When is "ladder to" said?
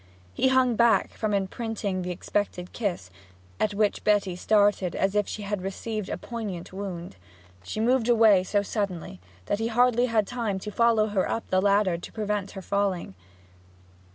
11.61-12.11